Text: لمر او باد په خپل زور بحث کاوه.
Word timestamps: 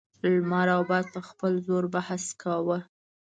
لمر 0.25 0.67
او 0.75 0.81
باد 0.89 1.05
په 1.13 1.21
خپل 1.29 1.53
زور 1.67 1.83
بحث 1.95 2.23
کاوه. 2.41 2.77